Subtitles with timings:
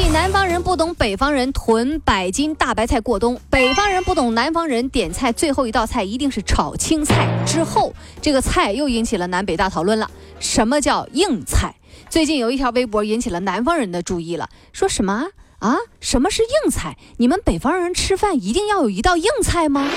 [0.00, 7.26] 继南方人不懂北方人囤百斤大白菜过冬，北方人不懂南方人点菜最后一道菜一定是炒青菜。
[7.44, 7.92] 之后，
[8.22, 10.08] 这个菜又引起了南北大讨论了。
[10.38, 11.74] 什么叫硬菜？
[12.08, 15.26] 最近有一条微博引起了南方人的注意了，说什么
[15.58, 15.76] 啊？
[15.98, 16.96] 什么是硬菜？
[17.16, 19.90] 你们北方人吃饭一定要有一道硬菜吗？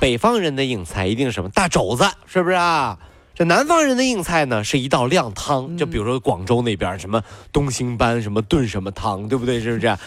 [0.00, 2.98] 北方人的硬菜一定是什么大肘子，是不是啊？
[3.38, 7.22] 这南方人的硬菜呢，是一道靓汤，就比如说广州那边什么
[7.52, 9.60] 东星斑什么炖什么汤，对不对？
[9.60, 9.98] 是不是？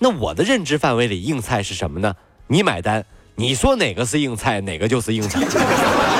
[0.00, 2.12] 那我的认知范围里，硬菜是什么呢？
[2.48, 3.04] 你买单，
[3.36, 5.38] 你说哪个是硬菜，哪个就是硬菜。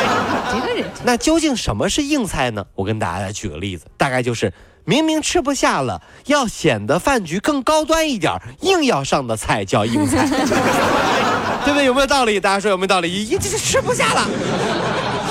[1.02, 2.64] 那究竟什么是硬菜呢？
[2.76, 4.52] 我跟大家来举个例子，大概就是
[4.84, 10.28] 明明吃不下了，要显得饭局更高端一点，硬要上的菜叫硬菜，
[11.66, 11.86] 对不对？
[11.86, 12.38] 有没有道理？
[12.38, 13.12] 大家说有没有道理？
[13.12, 14.28] 一这是吃不下了，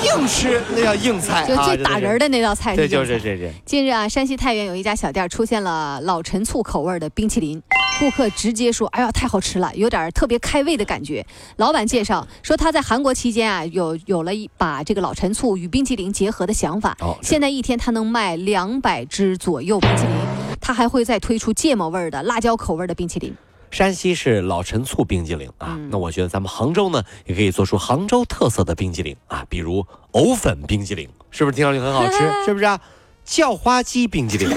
[0.02, 1.64] 硬吃那叫硬菜就啊！
[1.66, 2.96] 最打人的那道菜这是硬菜。
[2.96, 3.52] 就是这这。
[3.64, 7.62] 近日啊，山西太原有一家小店出现了老陈醋口味的冰淇淋，
[8.00, 11.24] 顾客直接说：“哎呀，太好吃了，有点特别开胃的感觉。”
[11.56, 16.96] 老板介绍说，他在韩国期间啊，有有了一把这个老陈醋与冰淇淋结合的想法。
[17.00, 20.12] 哦现在一天他能卖两百只左右冰淇淋，
[20.60, 23.32] 他还会再推出芥末味儿的、辣椒口味的冰淇淋。
[23.72, 32.18] 山西是老陈醋冰激凌啊，那我觉得咱们杭州呢，也可以做出杭州特色的冰激凌啊，比如藕粉冰激凌，是不是听上去很好吃？
[32.44, 32.78] 是不是啊？
[33.24, 34.54] 叫花鸡冰激凌，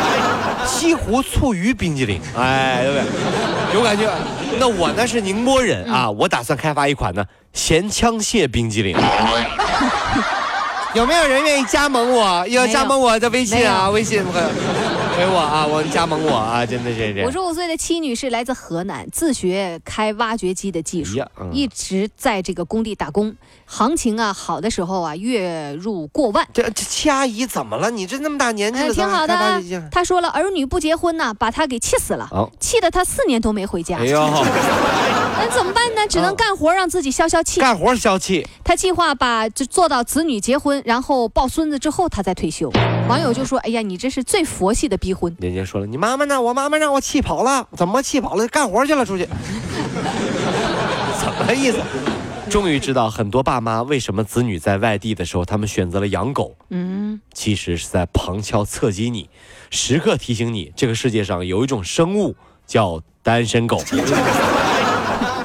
[0.66, 3.04] 西湖醋鱼冰激凌，哎，对不对？
[3.74, 4.10] 有感觉。
[4.58, 8.96] 那我呢是宁波人啊，我打算开发一款呢咸枪蟹冰激凌。
[10.94, 12.46] 有没有人愿意加盟我？
[12.48, 14.24] 要加盟我的微信啊，微信
[15.16, 17.30] 回回我啊，我加盟我啊，真的是这样五。
[17.30, 21.18] 十五岁的戚女士来自河南，自学开挖掘机的技术
[21.50, 23.34] 一直在这个工地打工。
[23.64, 26.46] 行情啊好的时候啊，月入过万。
[26.52, 27.90] 这这戚阿姨怎么了？
[27.90, 29.88] 你这那么大年纪哎，了，挺好的怎么还开啊发这。
[29.90, 33.96] 他说了，儿女不结婚呢，把她给气死了，哦气得她四年都没回家。
[33.96, 34.20] 哎呦，
[35.38, 36.06] 那 怎么办呢？
[36.08, 37.58] 只能干活让自己消消气。
[37.58, 42.70] 干活消气，她计划把就做到子女结婚，然后抱孙子之后，她再退休。
[43.08, 45.32] 网友就说：“哎呀，你这是最佛系的逼婚。
[45.38, 46.42] 人家说了，你妈妈呢？
[46.42, 48.48] 我妈妈让我气跑了，怎么气跑了？
[48.48, 49.24] 干活去了，出去。
[51.20, 51.78] 什么意思？
[52.50, 59.30] 终于知道很多爸妈为什么子女在外地的时候，他们选择了养狗，”嗯，其实是在旁敲侧击你，
[59.70, 62.34] 时刻提醒你，这个世界上有一种生物
[62.66, 63.80] 叫单身狗。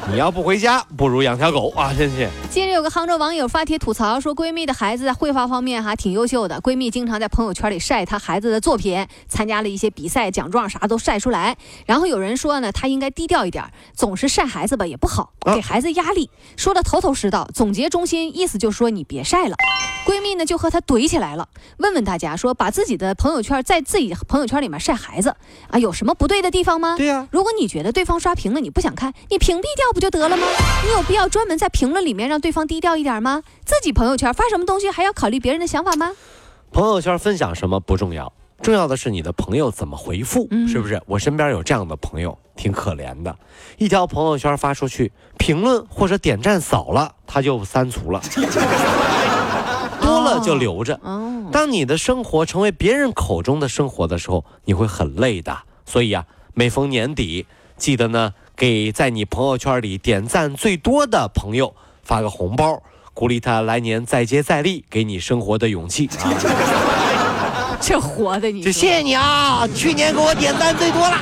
[0.10, 1.94] 你要不回家，不如养条狗啊！
[1.94, 2.28] 真是。
[2.50, 11.56] 近日有个杭州网友发帖吐槽说，闺蜜的孩子在绘画方面哈挺优秀的，闺蜜经常在朋友圈里晒她孩子的作品，参加了一些比赛奖状啥都晒出来。
[11.86, 13.64] 然后有人说呢，她应该低调一点，
[13.94, 16.30] 总是晒孩子吧也不好，给孩子压力。
[16.58, 19.56] 说的头头是道，总结中心意思就是说你别晒了。
[20.04, 21.48] 闺蜜呢就和她怼起来了，
[21.78, 25.36] 问问大家说，把自己的朋友圈在自己朋友圈里面晒孩子
[25.70, 26.96] 啊，有什么不对的地方吗？
[26.98, 30.48] 对呀如果你觉得对方刷屏了你不想看，你屏蔽掉不就得了吗？
[30.84, 33.44] 你有必要专门在评论里面让对方低调一点吗？
[33.64, 36.12] 自己朋友圈发什么东西还要考虑别人的想法吗？
[36.72, 41.00] 朋友圈分享什么不重要，重要的是你的朋友怎么回复，嗯是不是？
[41.06, 43.36] 我身边有这样的朋友，挺可怜的，
[43.78, 48.44] 一条朋友圈发出去，评论或者点赞少了，他就删除了，多
[50.34, 51.00] 了就留着。
[51.04, 55.58] 哦，当你的生活成为别人口中的生活的时候，你会很累的。
[55.86, 57.46] 所以啊，每逢年底，
[57.78, 62.82] 记得呢给在你朋友圈里点赞最多的朋友发个红包，
[63.14, 67.78] 鼓励他来年再接再厉，给你生活的勇气啊！
[67.82, 71.18] 这活的你就谢谢你啊，去年给我点赞最多了，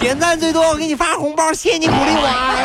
[0.00, 2.56] 点赞最多，我给你发红包，谢谢你鼓励我啊。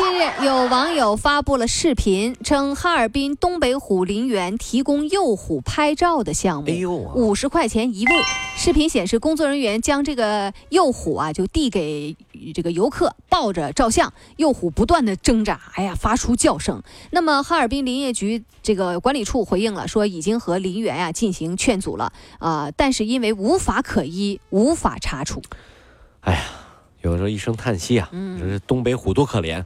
[0.00, 8.12] 近日，有网友发布了视频，称哈尔滨东北虎林园提供幼虎拍照的项目，哎呦啊五十块钱一位。
[8.56, 12.16] 视频显示，工作人员将这个幼虎啊，就递给
[12.54, 16.82] 这个游客，抱着照相，幼虎不断的挣扎，哎呀，发出叫声。
[17.10, 25.42] 那么，哈尔滨林业局这个管理处回应了，说已经和林园啊进行劝阻了，啊、但是因为无法可依，无法查处。
[26.22, 26.40] 哎呀，
[27.02, 29.62] 有的时候一声叹息啊，嗯这是东北虎多可怜。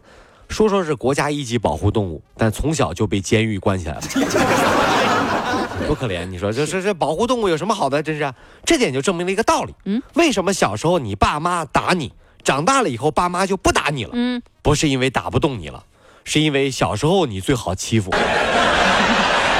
[0.49, 4.01] 说说是国家一级保护动物，但从小就被监狱关起来了，
[5.87, 6.25] 多可怜！
[6.27, 8.03] 你说这这这保护动物有什么好的？
[8.03, 9.75] 真是啊、这点就证明了一个道理。
[9.85, 12.13] 嗯，为什么小时候你爸妈打你，
[12.43, 14.11] 长大了以后爸妈就不打你了？
[14.13, 15.83] 嗯，不是因为打不动你了，
[16.25, 18.11] 是因为小时候你最好欺负，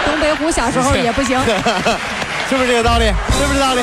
[0.07, 1.39] 东北虎小时候也不行。
[2.49, 3.07] 是不是这个道理？
[3.07, 3.81] 是不是这道理？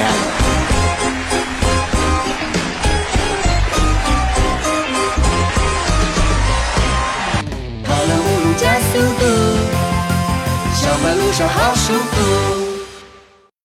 [11.32, 12.21] 跑了五路加速度，上班路上好舒服。